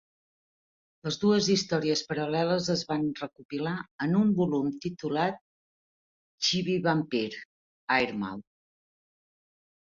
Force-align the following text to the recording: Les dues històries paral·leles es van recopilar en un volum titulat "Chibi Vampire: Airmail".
Les 1.07 1.17
dues 1.23 1.49
històries 1.55 2.01
paral·leles 2.11 2.69
es 2.75 2.83
van 2.91 3.05
recopilar 3.19 3.73
en 4.07 4.15
un 4.21 4.31
volum 4.39 4.71
titulat 4.87 5.37
"Chibi 6.49 6.79
Vampire: 6.89 7.45
Airmail". 7.99 8.43